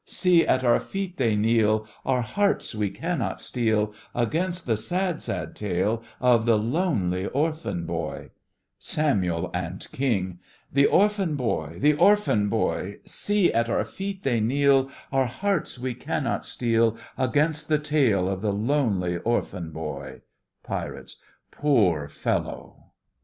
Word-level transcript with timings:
See 0.07 0.47
at 0.47 0.63
our 0.63 0.79
feet 0.79 1.17
they 1.17 1.35
kneel; 1.35 1.85
Our 2.05 2.21
hearts 2.21 2.73
we 2.73 2.89
cannot 2.89 3.39
steel 3.39 3.93
Against 4.15 4.65
the 4.65 4.75
sad, 4.75 5.21
sad 5.21 5.55
tale 5.55 6.01
of 6.19 6.47
the 6.47 6.57
lonely 6.57 7.27
orphan 7.27 7.85
boy! 7.85 8.31
SAMUEL: 8.79 9.51
The 9.51 9.51
orphan 9.51 9.51
boy! 9.51 9.57
add 9.59 9.87
KING: 9.91 10.39
The 10.73 10.87
orphan 10.87 11.35
boy! 12.49 12.97
See 13.05 13.53
at 13.53 13.69
our 13.69 13.85
feet 13.85 14.23
they 14.23 14.39
kneel; 14.39 14.89
Our 15.11 15.27
hearts 15.27 15.77
we 15.77 15.93
cannot 15.93 16.45
steel 16.45 16.97
Against 17.15 17.67
the 17.67 17.77
tale 17.77 18.27
of 18.27 18.41
the 18.41 18.53
lonely 18.53 19.17
orphan 19.17 19.69
boy! 19.69 20.21
PIRATES: 20.63 21.17
Poor 21.51 22.07
fellow! 22.07 22.85